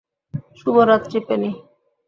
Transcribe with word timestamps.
শুভরাত্রি, 0.59 1.17
পেনি। 1.27 1.51